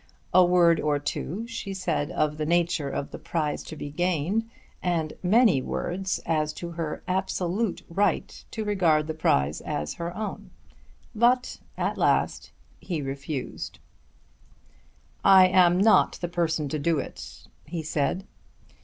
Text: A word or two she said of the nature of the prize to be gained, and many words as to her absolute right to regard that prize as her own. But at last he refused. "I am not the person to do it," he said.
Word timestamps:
A 0.33 0.43
word 0.43 0.79
or 0.79 0.97
two 0.97 1.45
she 1.47 1.75
said 1.75 2.09
of 2.09 2.37
the 2.39 2.45
nature 2.47 2.89
of 2.89 3.11
the 3.11 3.19
prize 3.19 3.61
to 3.65 3.75
be 3.75 3.91
gained, 3.91 4.49
and 4.81 5.13
many 5.21 5.61
words 5.61 6.19
as 6.25 6.53
to 6.53 6.71
her 6.71 7.03
absolute 7.07 7.83
right 7.87 8.43
to 8.49 8.63
regard 8.65 9.05
that 9.05 9.19
prize 9.19 9.61
as 9.61 9.93
her 10.01 10.11
own. 10.17 10.49
But 11.13 11.59
at 11.77 11.99
last 11.99 12.49
he 12.79 13.03
refused. 13.03 13.77
"I 15.23 15.45
am 15.47 15.77
not 15.77 16.13
the 16.13 16.27
person 16.27 16.67
to 16.69 16.79
do 16.79 16.97
it," 16.97 17.45
he 17.67 17.83
said. 17.83 18.25